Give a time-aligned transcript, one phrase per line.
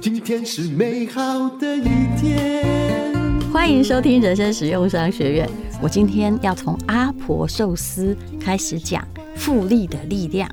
[0.00, 1.82] 今天是美好的一
[2.20, 3.42] 天。
[3.50, 5.48] 欢迎收听人生实用商学院。
[5.80, 9.02] 我今天要从阿婆寿司开始讲
[9.34, 10.48] 复利的力量。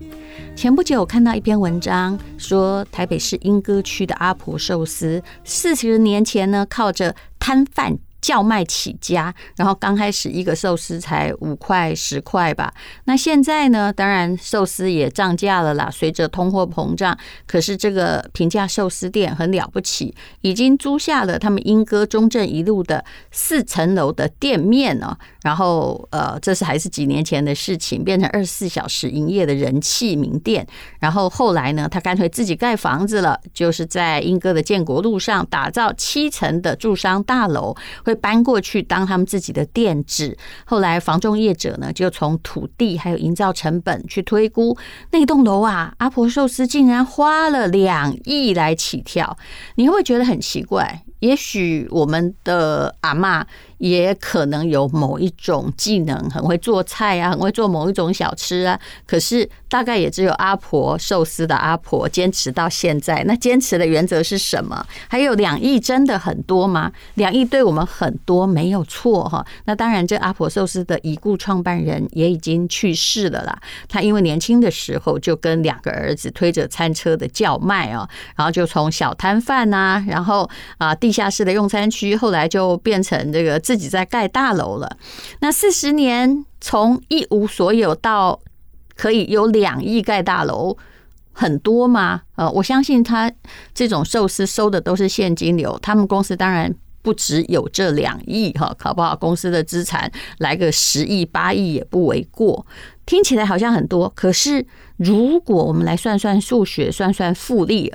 [0.55, 7.99] 前不久我看到一篇文章，说台北市莺歌区的阿婆寿司，四十年前呢，靠着摊贩。
[8.21, 12.73] 叫卖起家，然后刚开始一个寿司才五块十块吧。
[13.05, 13.91] 那现在呢？
[13.93, 17.17] 当然寿司也涨价了啦，随着通货膨胀。
[17.45, 25.17] 可是这个平价寿司店很了不起，已经租下了他们莺歌中正一路的四层楼的店面哦。
[25.47, 30.67] 然后呃，这是还是几年前的事情，变成二十四小时营业的人气名店。
[30.99, 37.73] 然后后来呢，他干脆自己盖房子了，就是在英哥的建国路上打造七层的住商大楼。
[38.03, 40.37] 会搬过去当他们自己的店址。
[40.65, 44.77] 后来房仲业者呢，就从土地还有营造成本去推估，
[45.11, 49.37] 那栋楼啊，阿婆寿司竟然花了两亿来起跳。
[49.75, 51.03] 你会不会觉得很奇怪？
[51.19, 53.45] 也许我们的阿嬷。
[53.77, 58.79] 也可能有某一种技能，很会做菜啊，很会做某一种小吃啊。
[59.05, 63.23] 可是大概也只有阿婆寿司的阿婆坚持到现在。
[63.25, 64.85] 那坚持的原则是什么？
[65.07, 66.91] 还有两亿真的很多吗？
[67.15, 69.45] 两亿对我们很多没有错哈。
[69.65, 73.59] 那当然，这阿婆寿司的已故创办人也已经去世了啦。
[73.87, 83.57] 他因为年轻的时候就跟两个儿子推着餐车的叫卖哦，然后就从小摊贩呐，然后啊地下室的用餐区，后来就变成这个。
[83.67, 84.97] 自己在盖大楼了，
[85.39, 88.39] 那四十年从一无所有到
[88.97, 90.75] 可以有两亿盖大楼，
[91.31, 92.23] 很多吗？
[92.35, 93.31] 呃，我相信他
[93.73, 102.65] 这种寿司收的都是现金流，他们公司当然不只有这两亿哈，搞不好公司的资产来个十亿八亿也不为过。
[103.05, 104.65] 听起来好像很多，可是
[104.97, 107.93] 如果我们来算算数学，算算复利，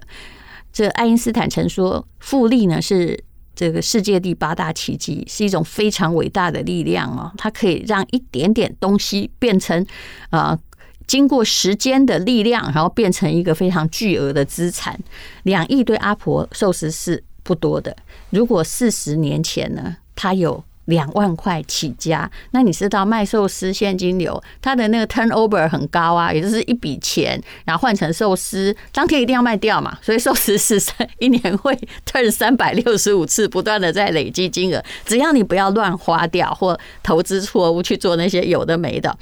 [0.72, 3.24] 这爱因斯坦曾说，复利呢是。
[3.54, 9.86] 这个世界第八大奇迹是一种非常伟大的力量哦，它可以让一点点东西变成
[10.30, 10.58] 啊，
[11.12, 14.98] 经过时间的力量，然后变成一个非常巨额的资产。
[15.42, 17.94] 两亿对阿婆寿司是不多的，
[18.30, 20.64] 如果四十年前呢，它有。
[20.86, 30.82] 两万块起家，那你知道卖寿司现金流，它的那个 turnover 很高啊，也就是一笔钱，然后换成寿司，当天一定要卖掉嘛，所以寿司是
[31.20, 31.72] 一年会
[32.04, 39.16] turn 三百六十五次，不断的在累积金额，只要你不要乱花掉或投资错误去做那些有的没的。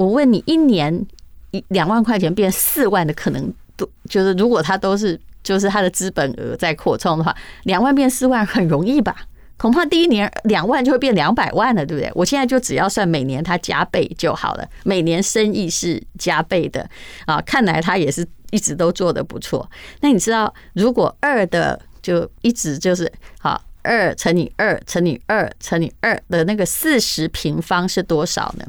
[0.00, 1.06] 我问你，一年
[1.50, 9.14] 一两万块钱变四万的可能都就是，如果它都是就是它的资本额在扩充的话，两万变四万很容易吧？
[9.58, 12.10] 恐怕第一年两万就会变两百万了，对不对？
[12.14, 16.88] 我现在就只要算每年它加倍就好了，每年生意是加倍的
[17.26, 19.70] 啊，看来它也是一直都做得不错。
[20.00, 28.64] 那你知道，如果二的就一直就是好，二乘以二乘以二乘以二的那个四十平方是多少呢？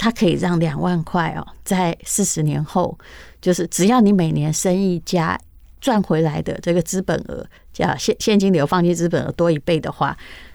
[0.00, 2.98] 它可以让两万块哦，在四十年后，
[3.40, 5.38] 就是只要你每年生意加。
[5.82, 10.14] 赚回来的这个资本额，叫现现金流放进资本额多一倍的话，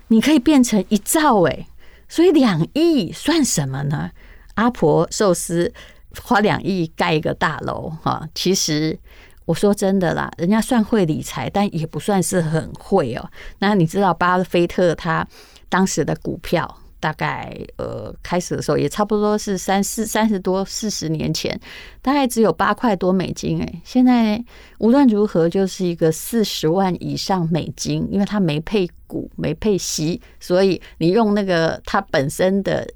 [0.09, 1.65] 你可以变成一兆诶，
[2.07, 4.11] 所以两亿算什么呢？
[4.53, 5.73] 阿婆寿司
[6.21, 8.99] 花两亿盖一个大楼哈，其实
[9.45, 13.27] 我说真的啦，人家算会理财，但也不算是很会哦。
[13.57, 15.27] 那你知道巴菲特他
[15.67, 16.77] 当时的股票？
[17.05, 21.55] 大概呃，开始的时候也差不多是三四三十多四十年前，
[22.01, 24.43] 大概只有八块多美金诶，现在
[24.79, 32.87] 无论如何就是一个四十万以上美金，因为它没配股没配息，所以你用那个它本身的。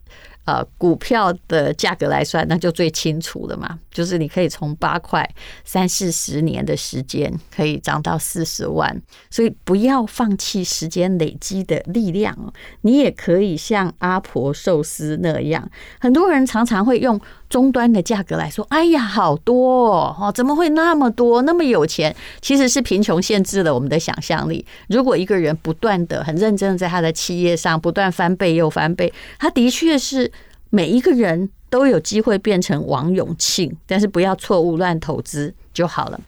[0.50, 3.78] 呃，股票的价格来算，那就最清楚了嘛。
[3.92, 5.30] 就是你可以从八块
[5.64, 9.00] 三四十年的时间，可以涨到四十万。
[9.30, 12.36] 所以不要放弃时间累积的力量。
[12.82, 24.66] 你也可以像阿婆寿司那样，很多人常常会用终端的价格来说：“哎呀，好多哦，怎么会那么多，那么有钱？”其实是贫穷限制了我们的想象力。
[24.88, 30.32] 如果一个人不断的很认真的在他的企业上不断翻倍又翻倍，他的确是。
[30.70, 36.20] 每一个人都有机会变成王永庆，但是不要错误乱投资就好了。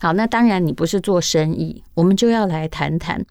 [0.00, 3.24] 好，那当然你不是做生意，我们就要来谈谈。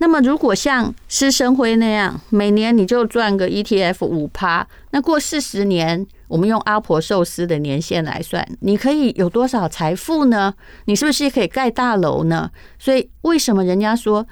[0.00, 10.54] 那么如果像施生辉那样，每年你就赚个 ETF 五趴，那过四十年，我们用阿婆寿司的年限来算，你可以有多少财富呢？
[10.84, 12.50] 你是不是可以盖大楼呢？
[12.78, 14.24] 所以为什么人家说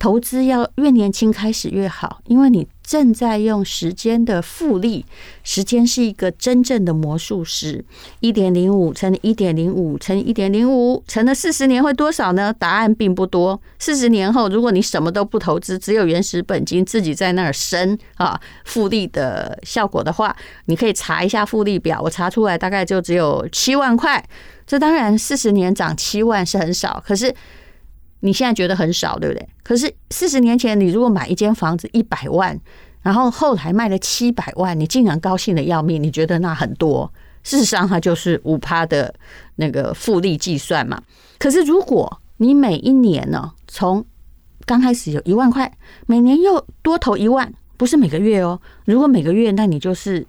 [0.00, 2.20] 投资要越年轻开始越好？
[2.26, 5.04] 因为你正在用时间的复利，
[5.44, 7.84] 时间是一个真正的魔术师。
[8.20, 12.50] 一点零五乘以一点零五乘以一点零五，乘了四十年会多少呢？
[12.50, 13.60] 答案并不多。
[13.78, 20.34] 四十年后，如果你什么都不投资，只有原始本金自己在那儿生啊复利的效果的话，
[20.64, 24.24] 你可以查一下复利表，我查出来大概就只有七万块。
[24.66, 27.34] 这当然四十年涨七万是很少，可是。
[28.20, 29.48] 你现在觉得很少，对不对？
[29.62, 32.58] 可是四十年前，你如果买一间房子一百万，
[33.02, 37.12] 然后后来卖了七百万，你竟然高兴的要命，你觉得那很多？
[37.44, 39.14] 事实上，它就是五趴的
[39.56, 41.00] 那个复利计算嘛。
[41.38, 44.04] 可是如果你每一年呢，从
[44.66, 45.72] 刚开始有一万块，
[46.06, 48.60] 每年又多投一万，不是每个月哦。
[48.84, 50.26] 如果每个月，那你就是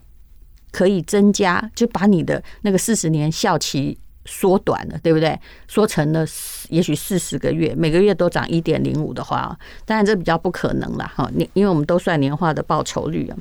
[0.72, 3.98] 可以增加，就把你的那个四十年效期。
[4.32, 5.38] 缩短了，对不对？
[5.68, 6.24] 缩成了
[6.70, 11.28] 也许四十个月，每个月都涨一点零五的话，当然这比较不可能了哈。
[11.34, 13.38] 你因为我们都算年化的报酬率啊，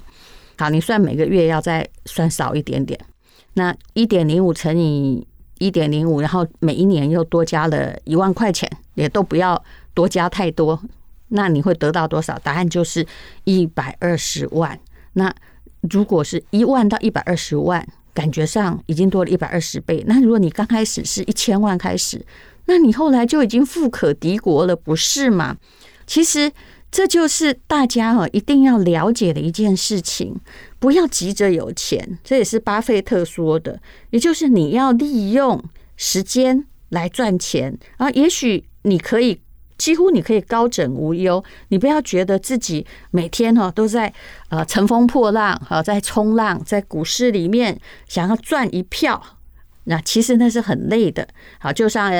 [0.57, 2.99] 好，你算每个月要再算少一点点，
[3.53, 5.27] 那一点零五乘以
[5.59, 9.63] 一点零五，然后每一年又多加了一万块钱，也都不要
[9.93, 10.81] 多加太多，
[11.29, 12.39] 那你会得到多少？
[12.39, 13.07] 答案就是
[13.45, 14.81] 一百二十万。
[15.13, 15.31] 那
[15.83, 17.87] 如果是一万到一百二十万。
[18.19, 20.03] 感觉上已经多了一百二十倍。
[20.09, 22.27] 那如果你刚开始是一千万开始，
[22.65, 25.57] 那你后来就已经富可敌国了，不是吗？
[26.05, 26.51] 其实
[26.91, 30.35] 这就是大家哈一定要了解的一件事情，
[30.81, 32.19] 不要急着有钱。
[32.25, 33.81] 这也是巴菲特说的，
[34.11, 35.63] 也就是你要利用
[35.97, 38.11] 时间来赚钱啊。
[38.11, 39.41] 也许你可以。
[39.79, 44.13] 几乎你可以高枕无忧，你不要觉得自己每天哈都在
[44.51, 49.23] 呃乘风破浪哈，在冲浪，在股市里面想要赚一票，
[49.85, 51.27] 那其实那是很累的。
[51.61, 52.13] 好，就像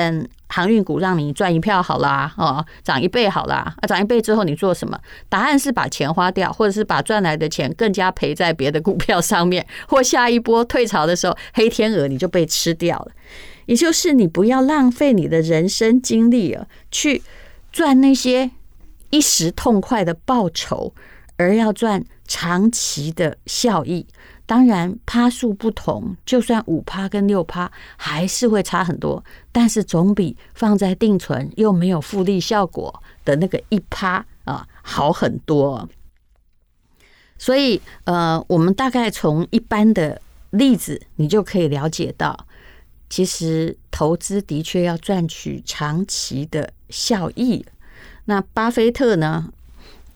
[0.47, 4.97] 航运股让你赚一票好啦，哦，涨一倍好啦，啊，涨一倍之后你做什么？
[5.27, 13.11] 答案是把钱花掉，或者是把赚来的钱更加赔在别的股票上面，或下一波退潮的时候，黑天鹅你就被吃掉了。
[13.65, 17.21] 也就是你不要浪费你的人生精力啊，去。
[17.71, 18.51] 赚那些
[19.09, 20.93] 一时痛快的报酬，
[21.37, 24.05] 而要赚长期的效益。
[24.45, 35.87] 当然，趴数不同，就算五趴跟六趴还是会差很多，但是总比放在定存又没有复利效果的那个一趴啊好很多。
[37.37, 40.19] 所以，呃，我们大概从一般的
[40.49, 42.47] 例子，你就可以了解到。
[43.07, 47.65] 其实投资的确要赚取长期的效益。
[48.25, 49.51] 那巴菲特呢？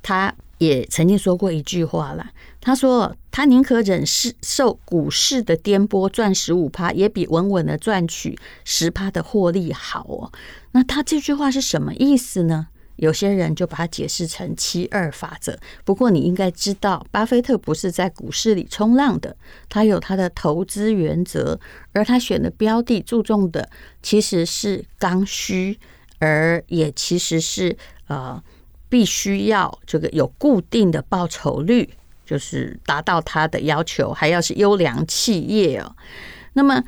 [0.01, 2.31] 他也曾经说过一句话了。
[2.59, 10.31] 他说：“他宁可忍受股市的颠簸，赚十五趴，也比稳稳的赚取十趴的获利好哦。”
[10.71, 12.67] 那他这句话是什么意思呢？
[12.97, 15.57] 有些人就把它解释成七二法则。
[15.83, 19.35] 不过你应该知道，巴菲特不是在股市里冲浪的，
[19.67, 21.59] 他有他的投资原则，
[21.93, 23.69] 而他选的标的注重的
[24.01, 25.79] 其实是刚需，
[26.23, 27.77] 而也其实是
[28.07, 28.41] 呃
[28.87, 31.89] 必须要这个有固定的报酬率，
[32.25, 35.95] 就是达到他的要求，还要是优良企业哦。
[36.53, 36.83] 那么。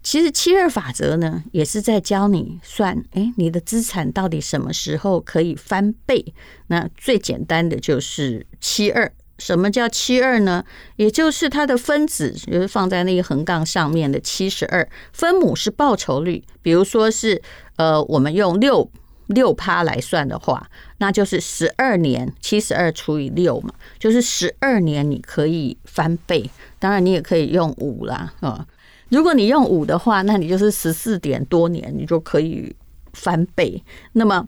[0.00, 6.32] 其实七二法则呢，也是在教你算，哎，你的资产到底什么时候可以翻倍？
[6.68, 9.12] 那最简单的就是七二。
[9.38, 10.64] 什么叫七二呢？
[10.96, 16.44] 也就是它的分子，就是放在那个横杠上面的七十二，分母是报酬率。
[16.60, 17.40] 比如说是
[17.76, 18.90] 呃，我们用六
[19.28, 26.50] 六趴来算的话，那就是十二年，七十二除以六嘛，就是十二年你可以翻倍。
[26.78, 28.66] 当然，你也可以用五啦，啊。
[29.10, 32.74] 如果你用五的话，那你就是十四点多年，你就可以
[33.14, 33.82] 翻倍。
[34.12, 34.46] 那么，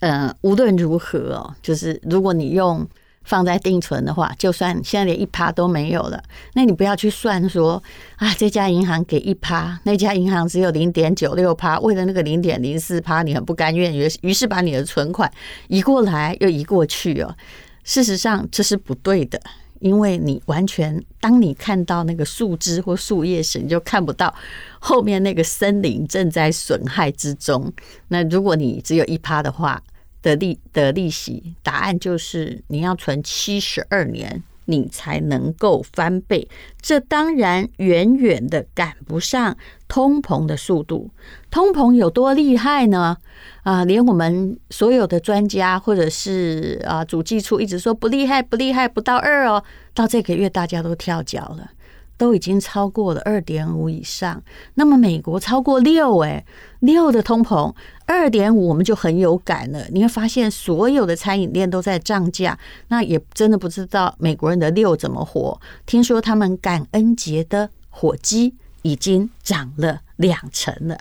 [0.00, 2.86] 呃，无论如何哦，就是如果你用
[3.24, 7.82] 放在定存的话，就算现在连一趴都没有了，那你不要去算说
[8.16, 15.30] 啊，这家银行给一趴，那家银行只有零点九六趴，为了那个零点零四趴，你很不甘愿，于于是把你的存款
[15.68, 17.34] 移过来又移过去哦。
[17.82, 19.40] 事实上，这是不对的。
[19.80, 24.34] 因为你完全，当你看到那个树枝或树叶时，你就看不到
[24.78, 27.70] 后面那个森林正在损害之中。
[28.08, 29.82] 那如果你只有一趴的话
[30.24, 34.42] 的利的利息，答案就是你要存七十二年。
[34.66, 36.48] 你才能够翻倍，
[36.80, 39.54] 这当然远远的赶不上
[39.86, 41.10] 通膨的速度。
[41.50, 43.18] 通膨有多厉害呢？
[43.62, 49.62] 啊，连我们所有的专家或者是啊，主计处一直说不厉害，不厉害，不到二哦。
[49.92, 51.70] 到这个月大家都跳脚了。
[52.16, 54.42] 都已经超过了二点五以上，
[54.74, 56.44] 那么美国超过六，哎，
[56.80, 57.74] 六的通膨，
[58.06, 59.84] 二点五我们就很有感了。
[59.90, 65.60] 你会发现所有的餐饮店都在涨价，那也真的不知道美国人的六怎么活。
[65.86, 70.96] 听说他们感恩节的火鸡已经涨了两成了。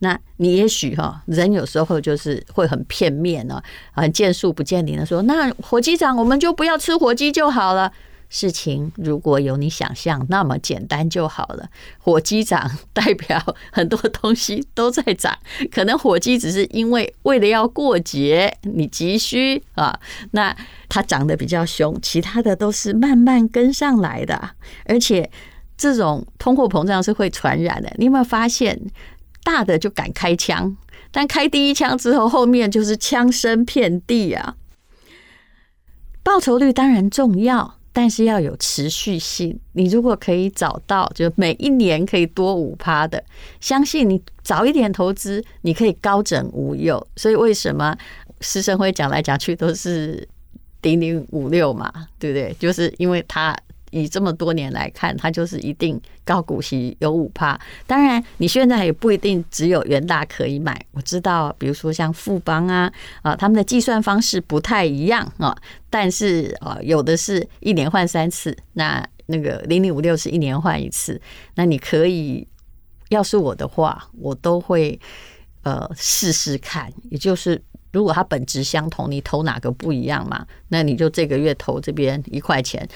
[0.00, 7.92] 那你也许哈，人有时候就是会很片面哦，很见树不见林的说，那火鸡涨，我们就不要吃火鸡就好了。
[8.28, 11.68] 事情如果有你想象那么简单就好了。
[11.98, 15.36] 火鸡涨 代表很多东西都在涨，
[15.70, 19.98] 可能火鸡只是因为为了要过节你急需啊，
[20.32, 20.54] 那
[20.88, 24.50] 它涨得比较凶，其他的都是慢慢跟上来的。
[24.84, 25.30] 而且
[25.76, 27.90] 这种通货膨胀是会传染的。
[27.96, 28.78] 你有没有发现，
[29.42, 30.76] 大的就敢开枪，
[31.10, 34.56] 但开第一枪之后，后面就是枪声遍地啊。
[36.22, 37.77] 报酬率当然重要。
[37.98, 39.58] 但是要有持续性。
[39.72, 43.20] 你如果可以找到，就每一年可以多五趴的，
[43.58, 47.04] 相信你早一点投资，你可以高枕无忧。
[47.16, 47.98] 所以为什么
[48.40, 50.28] 师生会讲来讲去都是
[50.82, 52.54] 零零五六嘛，对不对？
[52.60, 53.52] 就是因为他。
[53.90, 57.58] 以这么多年来看，它就是一定高股息有五趴。
[57.86, 60.78] 当然，你现在也不一定只有元大可以买。
[60.92, 62.92] 我知道，比如说像富邦啊
[63.22, 65.56] 啊，他们的计算方式不太一样啊。
[65.90, 71.20] 但是啊，有的是一年换三次，那那个零零五六是一年换一次。
[71.54, 72.46] 那你可以，
[73.08, 74.98] 要是我的话，我都会
[75.62, 76.92] 呃试试看。
[77.10, 80.46] 也就是，如果它本质相同，你投哪个不一样嘛？
[80.68, 82.86] 那你就这个月投这边一块钱。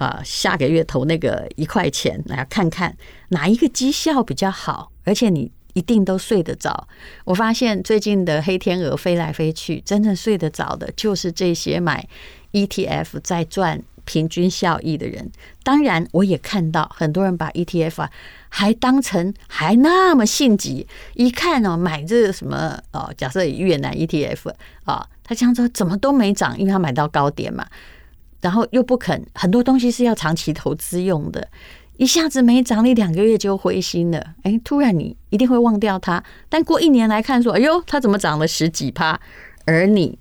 [0.00, 2.96] 啊，下个月投那个一块钱，来看看
[3.28, 6.88] 哪一个绩效比较好，而且你一定都睡得着。
[7.26, 12.08] 我发现最近的黑天鹅飞来飞去，真正睡得着的就是这些买
[12.52, 15.30] ETF 在赚平均效益的人。
[15.62, 18.10] 当然，我也看到很多人把 ETF 啊
[18.48, 24.54] 还当成还那么性急，一看哦，买这个什么哦，假设越南 ETF
[24.84, 27.66] 啊，他这样说怎么都没涨，因为他买到高点嘛。
[28.40, 31.48] 然后又不肯，很多东西是要长期投资用的，
[31.96, 34.34] 一下子没涨，你两个月就灰心了。
[34.42, 39.20] 哎，突然你一定会忘掉它，但过一年来看，说，哎呦，它怎么涨了十几趴？
[39.66, 40.18] 而你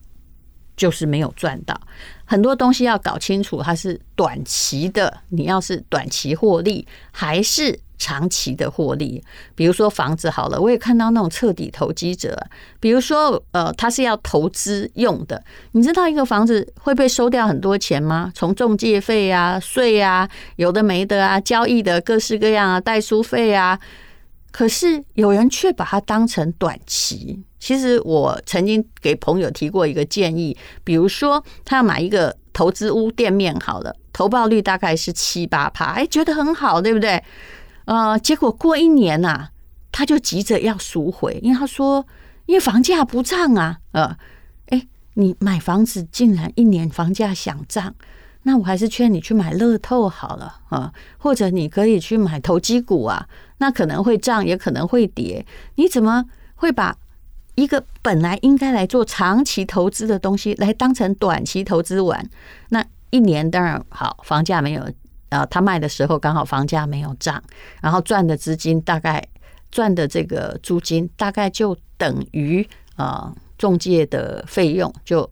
[0.76, 1.80] 就是没有赚到。
[2.26, 7.80] 很多东西要搞清楚，它是短期的，你要是短期获利，还是？
[8.00, 9.22] 长期的获利，
[9.53, 12.36] 比如说房子好了，我也看到那种彻底投机者，
[12.79, 15.44] 比如说呃，他是要投资用的。
[15.74, 18.32] 你知道一个房子会被收掉很多钱吗？
[18.34, 23.77] 从中介费啊、税啊，有的没的啊，交易的各式各样啊，代书费啊。
[24.51, 27.39] 可是有人却把它当成短期。
[27.60, 37.22] 其实我曾经给朋友提过一个建议，比如说他要买一个投资屋店面好了，投报率大概是七八趴，哎，觉得很好，对不对？
[37.89, 39.50] 呃，结果过一年呐、
[39.91, 42.05] 他就急着要赎回，因为他说，
[42.46, 44.15] 因为房价不涨啊，呃，
[44.67, 47.96] 哎，你买房子竟然一年房价想涨，
[48.43, 53.27] 那我还是劝你去买乐透好了啊、呃，或者你可以去买投机股啊，
[53.58, 55.43] 那可能会涨，也可能会跌，
[55.74, 56.25] 你怎么
[56.58, 56.96] 会把
[57.55, 62.29] 一个本来应该来做长期投资的东西，来当成短期投资玩？
[62.69, 64.88] 那一年当然好，房价没有。
[65.30, 67.42] 啊，他卖的时候刚好房价没有涨，
[67.82, 69.26] 然后赚的资金大概
[69.72, 75.30] 赚的这个租金大概就等于啊中介的费用，就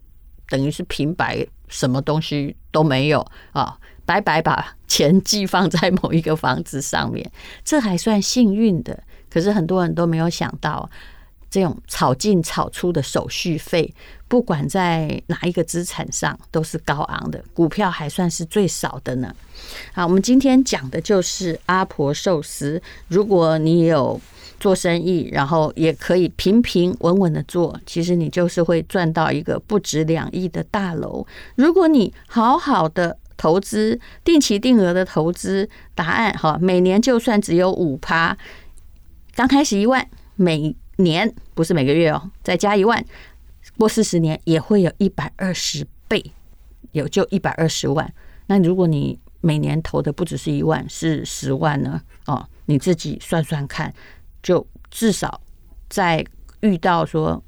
[0.48, 3.76] 等于是平白什么东西都没有啊，
[4.06, 7.30] 白白把钱寄放在某一个房子上面，
[7.64, 9.02] 这还算幸运的。
[9.30, 10.88] 可是很多人都没有想到。
[11.50, 13.94] 这种炒进炒出的手续费，
[14.28, 19.34] 不管在哪一个资产上都是高昂的，股票还算是最少的呢。
[19.94, 22.80] 好，我们今天讲的就是阿婆寿司。
[23.08, 24.20] 如果你有
[24.60, 31.26] 做生意，然后也可以平平稳稳的做，其实你就是会赚到一个不止两亿的大楼。
[31.56, 38.36] 如果你好好的投资，定期定额的投资，答案哈，每年就算只有五趴，
[39.34, 40.76] 刚开始一万每。
[40.98, 43.04] 年不是每个月哦，再加一万，
[43.76, 46.32] 过四十年也会有一百二十倍，
[46.92, 48.12] 有就一百二十万。
[48.46, 52.02] 那如果你每年投的不只是一万，是十万呢？
[52.26, 53.94] 哦，你自己算算看，
[54.42, 55.40] 就至少
[55.88, 56.24] 在
[56.60, 57.42] 遇到说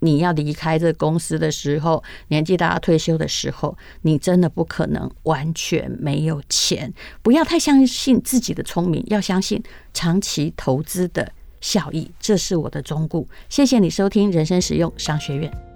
[0.00, 6.92] 你要离开这个公司的时候，年纪大要退休的时候，你真的不可能完全没有钱。
[7.22, 9.62] 不要太相信自己的聪明，要相信
[9.92, 11.30] 长期投资的
[11.62, 13.26] 效益，这是我的忠顾。
[13.48, 15.71] 谢谢你收听人生实用商学院。